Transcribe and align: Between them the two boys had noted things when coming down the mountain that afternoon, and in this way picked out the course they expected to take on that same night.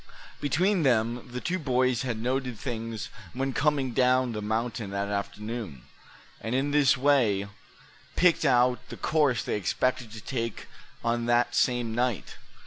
Between 0.39 0.81
them 0.81 1.29
the 1.31 1.39
two 1.39 1.59
boys 1.59 2.01
had 2.01 2.17
noted 2.17 2.57
things 2.57 3.09
when 3.33 3.53
coming 3.53 3.91
down 3.93 4.31
the 4.31 4.41
mountain 4.41 4.89
that 4.89 5.09
afternoon, 5.09 5.83
and 6.39 6.55
in 6.55 6.71
this 6.71 6.97
way 6.97 7.45
picked 8.15 8.43
out 8.43 8.79
the 8.89 8.97
course 8.97 9.43
they 9.43 9.55
expected 9.57 10.11
to 10.13 10.19
take 10.19 10.65
on 11.05 11.27
that 11.27 11.53
same 11.53 11.93
night. 11.93 12.37